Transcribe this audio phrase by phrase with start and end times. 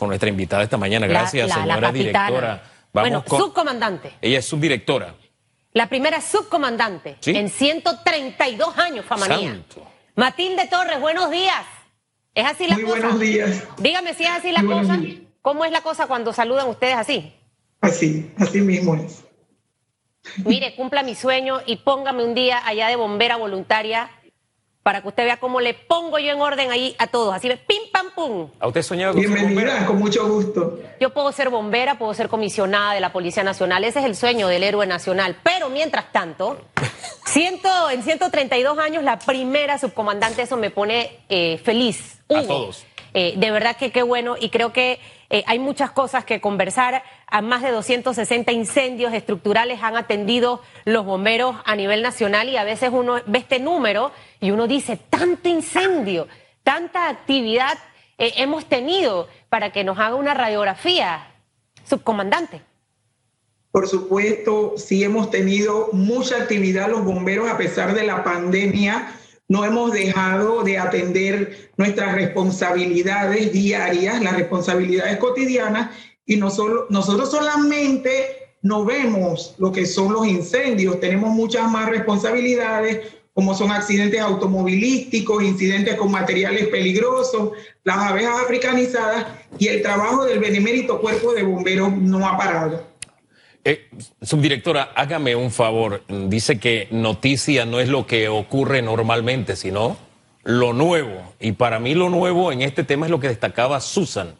[0.00, 1.06] con nuestra invitada esta mañana.
[1.06, 2.62] Gracias, La- la- la señora directora.
[2.92, 4.12] Vamos bueno, con- subcomandante.
[4.20, 5.14] Ella es subdirectora.
[5.74, 7.30] La primera subcomandante ¿Sí?
[7.36, 9.50] en 132 años, Famanía.
[9.52, 9.86] Santo.
[10.16, 11.64] Matilde Torres, buenos días.
[12.34, 12.98] ¿Es así la Muy cosa?
[12.98, 13.62] buenos días.
[13.78, 14.98] Dígame si es así la Muy cosa.
[15.42, 17.32] ¿Cómo es la cosa cuando saludan ustedes así?
[17.80, 19.22] Así, así mismo es.
[20.44, 24.10] Mire, cumpla mi sueño y póngame un día allá de bombera voluntaria
[24.82, 27.34] para que usted vea cómo le pongo yo en orden ahí a todos.
[27.34, 28.48] Así de pim, pam, pum.
[28.58, 29.86] ¿A usted soñaba con ser Bienvenida, bombera?
[29.86, 30.78] con mucho gusto.
[30.98, 33.84] Yo puedo ser bombera, puedo ser comisionada de la Policía Nacional.
[33.84, 35.36] Ese es el sueño del héroe nacional.
[35.42, 36.58] Pero mientras tanto,
[37.26, 42.20] ciento, en 132 años, la primera subcomandante, eso me pone eh, feliz.
[42.30, 42.46] A Hugo.
[42.46, 42.86] todos.
[43.12, 45.00] Eh, de verdad que qué bueno y creo que
[45.30, 47.02] eh, hay muchas cosas que conversar.
[47.30, 52.64] A más de 260 incendios estructurales han atendido los bomberos a nivel nacional y a
[52.64, 56.26] veces uno ve este número y uno dice, tanto incendio,
[56.64, 57.78] tanta actividad
[58.18, 61.32] eh, hemos tenido para que nos haga una radiografía,
[61.88, 62.62] subcomandante.
[63.70, 69.14] Por supuesto, sí hemos tenido mucha actividad los bomberos a pesar de la pandemia.
[69.46, 75.90] No hemos dejado de atender nuestras responsabilidades diarias, las responsabilidades cotidianas,
[76.30, 83.00] y nosotros, nosotros solamente no vemos lo que son los incendios, tenemos muchas más responsabilidades,
[83.34, 87.50] como son accidentes automovilísticos, incidentes con materiales peligrosos,
[87.82, 89.26] las abejas africanizadas,
[89.58, 92.86] y el trabajo del benemérito cuerpo de bomberos no ha parado.
[93.64, 93.88] Eh,
[94.22, 96.04] subdirectora, hágame un favor.
[96.28, 99.96] Dice que noticia no es lo que ocurre normalmente, sino
[100.44, 101.34] lo nuevo.
[101.40, 104.36] Y para mí lo nuevo en este tema es lo que destacaba Susan,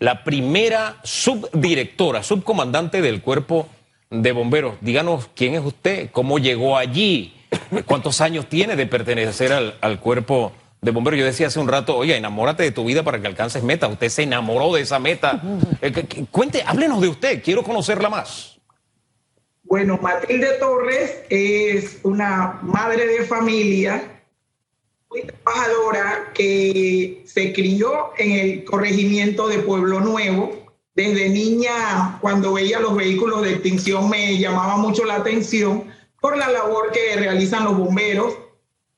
[0.00, 3.68] la primera subdirectora, subcomandante del cuerpo
[4.10, 4.74] de bomberos.
[4.80, 7.34] Díganos quién es usted, cómo llegó allí,
[7.86, 11.20] cuántos años tiene de pertenecer al, al cuerpo de bomberos.
[11.20, 13.90] Yo decía hace un rato, oye, enamórate de tu vida para que alcances metas.
[13.92, 15.40] Usted se enamoró de esa meta.
[15.82, 18.58] Eh, que- que- cuente, háblenos de usted, quiero conocerla más.
[19.62, 24.19] Bueno, Matilde Torres es una madre de familia
[25.50, 30.58] trabajadora que se crió en el corregimiento de Pueblo Nuevo.
[30.94, 35.84] Desde niña, cuando veía los vehículos de extinción, me llamaba mucho la atención
[36.20, 38.34] por la labor que realizan los bomberos.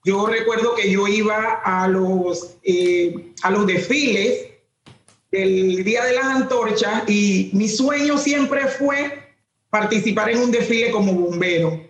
[0.04, 4.48] Yo recuerdo que yo iba a los, eh, a los desfiles
[5.30, 9.32] del Día de las Antorchas y mi sueño siempre fue
[9.70, 11.80] participar en un desfile como bombero.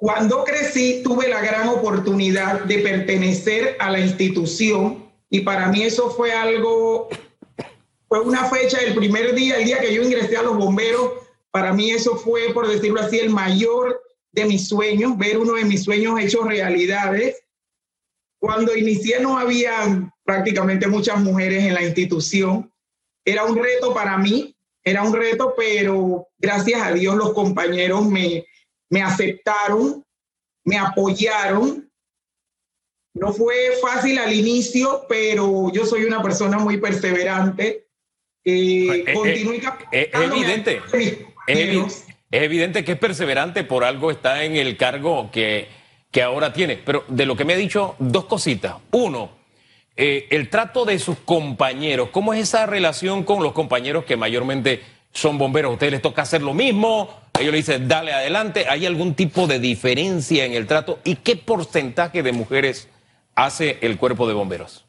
[0.00, 6.08] Cuando crecí tuve la gran oportunidad de pertenecer a la institución y para mí eso
[6.08, 7.10] fue algo,
[8.08, 11.12] fue una fecha, el primer día, el día que yo ingresé a los bomberos,
[11.50, 14.00] para mí eso fue, por decirlo así, el mayor
[14.32, 17.36] de mis sueños, ver uno de mis sueños hechos realidades.
[18.38, 22.72] Cuando inicié no había prácticamente muchas mujeres en la institución.
[23.22, 28.46] Era un reto para mí, era un reto, pero gracias a Dios los compañeros me,
[28.90, 30.04] me aceptaron,
[30.64, 31.90] me apoyaron.
[33.14, 37.86] No fue fácil al inicio, pero yo soy una persona muy perseverante.
[38.44, 40.82] Eh, Eh, continúo eh, capacitando es evidente.
[41.46, 45.68] Es, es evidente que es perseverante, por algo está en el cargo que,
[46.10, 46.76] que ahora tiene.
[46.76, 48.76] Pero de lo que me ha dicho, dos cositas.
[48.92, 49.30] Uno,
[49.96, 52.10] eh, el trato de sus compañeros.
[52.10, 55.70] ¿Cómo es esa relación con los compañeros que mayormente son bomberos?
[55.70, 57.20] ¿A ustedes les toca hacer lo mismo?
[57.40, 58.66] Ellos le dicen, dale adelante.
[58.68, 60.98] ¿Hay algún tipo de diferencia en el trato?
[61.04, 62.88] ¿Y qué porcentaje de mujeres
[63.34, 64.84] hace el cuerpo de bomberos?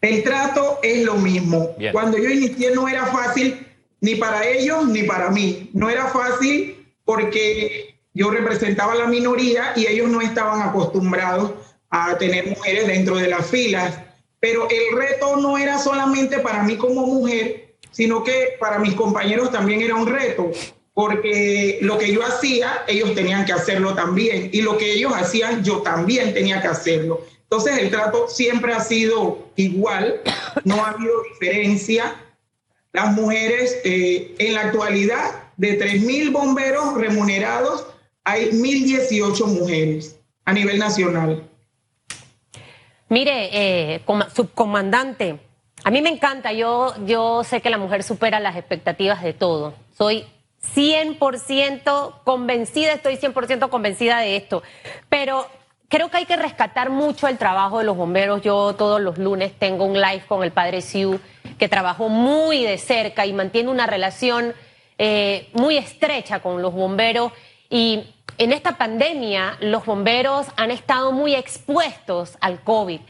[0.00, 1.74] El trato es lo mismo.
[1.78, 1.92] Bien.
[1.92, 3.66] Cuando yo inicié no era fácil
[4.00, 5.70] ni para ellos ni para mí.
[5.74, 11.52] No era fácil porque yo representaba a la minoría y ellos no estaban acostumbrados
[11.90, 14.00] a tener mujeres dentro de las filas.
[14.40, 19.50] Pero el reto no era solamente para mí como mujer, sino que para mis compañeros
[19.50, 20.50] también era un reto,
[20.96, 25.62] porque lo que yo hacía, ellos tenían que hacerlo también, y lo que ellos hacían,
[25.62, 27.20] yo también tenía que hacerlo.
[27.42, 30.22] Entonces el trato siempre ha sido igual,
[30.64, 32.16] no ha habido diferencia.
[32.94, 37.86] Las mujeres, eh, en la actualidad, de 3.000 bomberos remunerados,
[38.24, 41.46] hay 1.018 mujeres a nivel nacional.
[43.10, 45.38] Mire, eh, coma- subcomandante,
[45.84, 49.74] a mí me encanta, yo, yo sé que la mujer supera las expectativas de todo.
[49.96, 50.24] Soy
[50.74, 54.62] 100% convencida, estoy 100% convencida de esto.
[55.08, 55.46] Pero
[55.88, 58.42] creo que hay que rescatar mucho el trabajo de los bomberos.
[58.42, 61.20] Yo todos los lunes tengo un live con el padre Siu,
[61.58, 64.54] que trabajó muy de cerca y mantiene una relación
[64.98, 67.32] eh, muy estrecha con los bomberos.
[67.70, 68.04] Y
[68.38, 73.00] en esta pandemia, los bomberos han estado muy expuestos al COVID.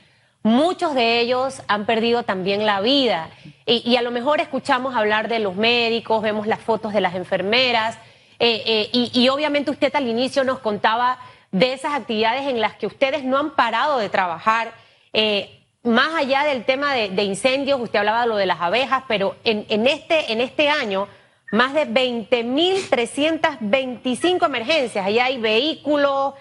[0.46, 3.30] Muchos de ellos han perdido también la vida.
[3.66, 7.96] y, a lo mejor escuchamos hablar de los médicos, vemos las fotos de las enfermeras,
[8.38, 11.18] eh, eh, y, obviamente usted al inicio nos contaba
[11.50, 14.72] de esas actividades en las que ustedes no han parado de trabajar.
[15.12, 15.50] Eh,
[15.82, 19.88] más allá del tema de, incendios, usted hablaba de lo de las abejas, pero en,
[19.88, 21.08] este, en este año,
[21.50, 25.04] más de 20.325 emergencias.
[25.04, 26.34] Allá hay vehículos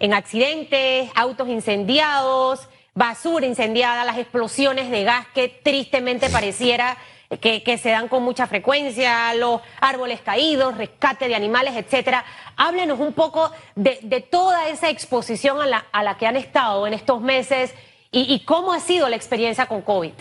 [0.00, 6.96] en accidentes, autos incendiados, basura incendiada, las explosiones de gas que tristemente pareciera
[7.36, 12.24] que, se dan con mucha frecuencia, los árboles caídos, rescate de animales, etcétera.
[12.56, 16.94] Háblenos un poco de, toda esa exposición a la, a la, que han estado en
[16.94, 17.74] estos meses
[18.10, 20.12] y, cómo ha sido la experiencia con COVID.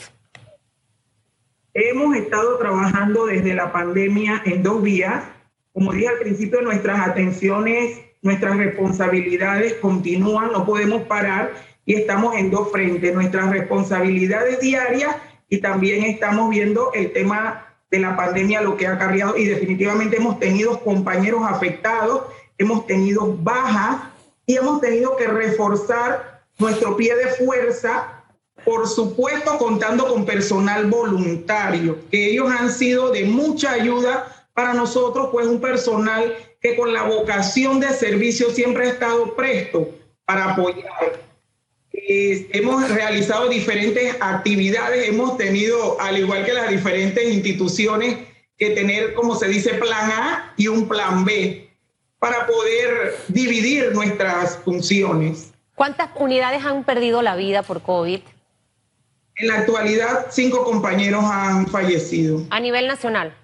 [1.73, 5.23] Hemos estado trabajando desde la pandemia en dos vías.
[5.71, 11.53] Como dije al principio, nuestras atenciones, nuestras responsabilidades continúan, no podemos parar
[11.85, 15.15] y estamos en dos frentes, nuestras responsabilidades diarias
[15.49, 20.17] y también estamos viendo el tema de la pandemia, lo que ha acarreado y definitivamente
[20.17, 22.23] hemos tenido compañeros afectados,
[22.57, 24.01] hemos tenido bajas
[24.45, 28.23] y hemos tenido que reforzar nuestro pie de fuerza,
[28.65, 35.29] por supuesto contando con personal voluntario, que ellos han sido de mucha ayuda para nosotros,
[35.31, 39.89] pues un personal que con la vocación de servicio siempre ha estado presto
[40.25, 41.27] para apoyar
[42.07, 48.17] hemos realizado diferentes actividades, hemos tenido, al igual que las diferentes instituciones,
[48.57, 51.69] que tener, como se dice, plan A y un plan B
[52.19, 55.51] para poder dividir nuestras funciones.
[55.75, 58.21] ¿Cuántas unidades han perdido la vida por COVID?
[59.35, 62.43] En la actualidad, cinco compañeros han fallecido.
[62.49, 63.35] ¿A nivel nacional?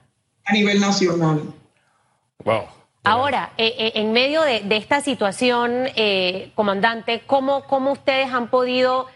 [0.45, 1.43] A nivel nacional.
[2.43, 2.63] Wow.
[3.03, 9.07] Ahora, eh, eh, en medio de, esta situación, eh, comandante, ¿cómo, ¿cómo, ustedes han podido,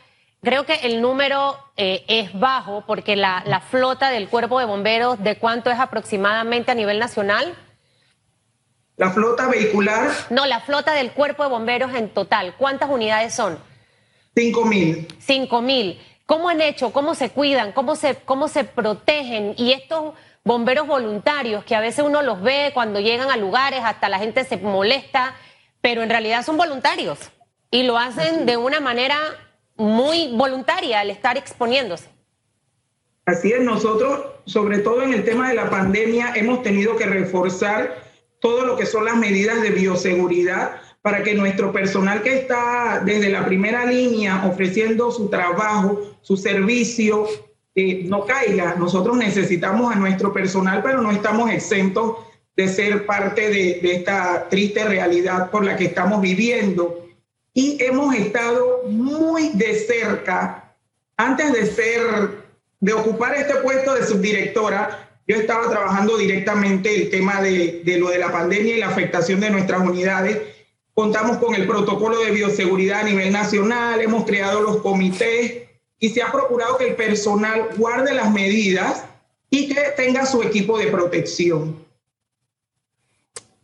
[0.42, 5.38] creo que el número es bajo, porque la, la, flota del cuerpo de bomberos, ¿de
[5.38, 7.56] cuánto es aproximadamente a nivel nacional?
[8.98, 10.10] ¿La flota vehicular?
[10.32, 13.58] No, la flota del cuerpo de bomberos en total, ¿cuántas unidades son?
[14.36, 15.08] Cinco mil.
[15.20, 16.02] Cinco mil.
[16.26, 16.92] ¿Cómo han hecho?
[16.92, 17.72] ¿Cómo se cuidan?
[17.72, 19.54] ¿Cómo se, cómo se protegen?
[19.56, 20.14] Y estos
[20.48, 24.46] bomberos voluntarios, que a veces uno los ve cuando llegan a lugares, hasta la gente
[24.46, 25.36] se molesta,
[25.82, 27.20] pero en realidad son voluntarios
[27.70, 29.18] y lo hacen de una manera
[29.76, 32.08] muy voluntaria al estar exponiéndose.
[33.26, 38.02] Así es, nosotros, sobre todo en el tema de la pandemia, hemos tenido que reforzar
[38.40, 43.30] todo lo que son las medidas de bioseguridad para que nuestro personal que está desde
[43.30, 47.28] la primera línea ofreciendo su trabajo, su servicio,
[47.78, 48.76] no caiga.
[48.76, 52.18] Nosotros necesitamos a nuestro personal, pero no estamos exentos
[52.56, 57.08] de ser parte de, esta triste realidad por la que estamos viviendo.
[57.54, 60.74] Y hemos estado muy de cerca,
[61.18, 62.02] antes de ser,
[62.80, 68.10] de ocupar este puesto de subdirectora, yo estaba trabajando directamente el tema de, de lo
[68.10, 70.40] de la pandemia y la afectación de nuestras unidades.
[70.94, 75.67] Contamos con el protocolo de bioseguridad a nivel nacional, hemos creado los comités
[76.00, 79.06] y se ha procurado que el personal guarde las medidas
[79.50, 81.86] y que tenga su equipo de protección.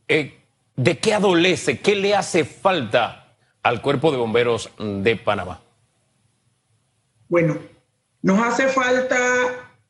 [0.07, 0.39] Eh,
[0.75, 1.79] ¿De qué adolece?
[1.79, 5.61] ¿Qué le hace falta al cuerpo de bomberos de Panamá?
[7.29, 7.57] Bueno,
[8.21, 9.17] nos hace falta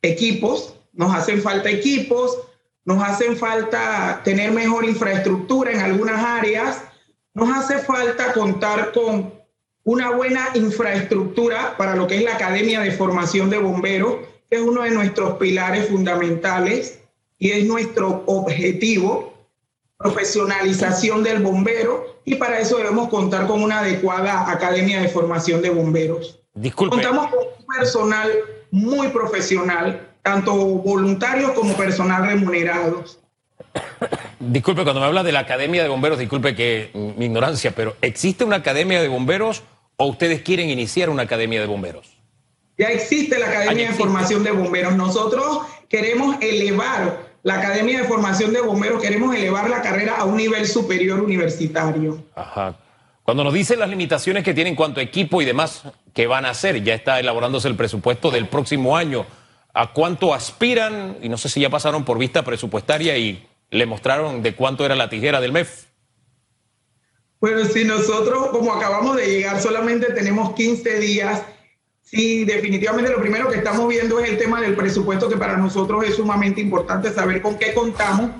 [0.01, 2.37] equipos, nos hacen falta equipos,
[2.85, 6.83] nos hacen falta tener mejor infraestructura en algunas áreas,
[7.33, 9.33] nos hace falta contar con
[9.83, 14.15] una buena infraestructura para lo que es la Academia de Formación de Bomberos,
[14.49, 17.01] que es uno de nuestros pilares fundamentales
[17.37, 19.33] y es nuestro objetivo,
[19.97, 25.69] profesionalización del bombero, y para eso debemos contar con una adecuada Academia de Formación de
[25.69, 26.39] Bomberos.
[26.53, 26.95] Disculpe.
[26.95, 28.31] Contamos con un personal
[28.71, 33.19] muy profesional, tanto voluntarios como personal remunerados.
[34.39, 38.43] Disculpe, cuando me habla de la Academia de Bomberos, disculpe que mi ignorancia, pero ¿existe
[38.43, 39.63] una Academia de Bomberos
[40.03, 42.17] o ustedes quieren iniciar una academia de bomberos?
[42.77, 44.95] Ya existe la Academia de Formación de Bomberos.
[44.95, 50.37] Nosotros queremos elevar la Academia de Formación de Bomberos, queremos elevar la carrera a un
[50.37, 52.23] nivel superior universitario.
[52.35, 52.77] Ajá.
[53.23, 55.83] Cuando nos dicen las limitaciones que tienen en cuanto a equipo y demás,
[56.13, 56.83] ¿qué van a hacer?
[56.83, 59.25] Ya está elaborándose el presupuesto del próximo año.
[59.73, 61.17] ¿A cuánto aspiran?
[61.21, 64.95] Y no sé si ya pasaron por vista presupuestaria y le mostraron de cuánto era
[64.95, 65.85] la tijera del MEF.
[67.43, 71.41] Bueno, si nosotros, como acabamos de llegar, solamente tenemos 15 días,
[72.01, 76.05] sí, definitivamente lo primero que estamos viendo es el tema del presupuesto, que para nosotros
[76.05, 78.31] es sumamente importante saber con qué contamos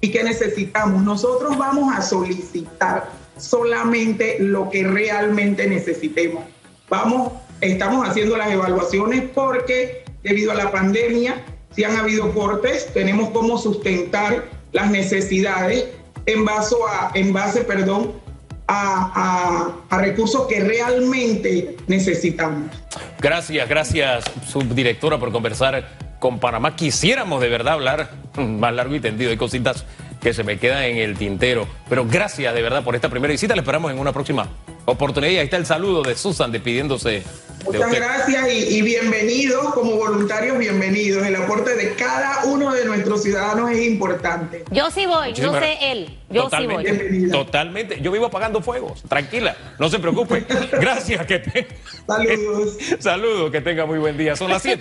[0.00, 1.02] y qué necesitamos.
[1.02, 6.44] Nosotros vamos a solicitar solamente lo que realmente necesitemos.
[6.88, 13.30] Vamos, estamos haciendo las evaluaciones porque debido a la pandemia, si han habido cortes, tenemos
[13.30, 15.86] cómo sustentar las necesidades
[16.26, 18.21] en base a, en base, perdón,
[18.72, 22.70] a, recursos que realmente necesitamos.
[23.20, 25.88] Gracias, gracias, subdirectora, por conversar
[26.18, 26.76] con Panamá.
[26.76, 29.30] Quisiéramos de verdad hablar más largo y tendido.
[29.30, 29.84] Hay cositas
[30.20, 31.66] que se me quedan en el tintero.
[31.88, 33.54] Pero gracias de verdad por esta primera visita.
[33.54, 34.48] Le esperamos en una próxima
[34.84, 35.32] oportunidad.
[35.32, 37.24] Y ahí está el saludo de Susan despidiéndose.
[37.64, 37.96] Muchas usted.
[37.96, 41.24] gracias y, y bienvenidos como voluntarios, bienvenidos.
[41.26, 44.64] El aporte de cada uno de nuestros ciudadanos es importante.
[44.70, 46.18] Yo sí voy, Muchísimas no sé él.
[46.30, 46.98] Yo totalmente, sí voy.
[47.00, 47.32] Bienvenida.
[47.32, 48.00] Totalmente.
[48.00, 49.02] Yo vivo apagando fuegos.
[49.02, 50.44] Tranquila, no se preocupe.
[50.72, 51.24] Gracias.
[51.26, 51.68] Que te...
[52.06, 52.78] Saludos.
[52.98, 54.34] Saludos, que tenga muy buen día.
[54.34, 54.78] Son las 7.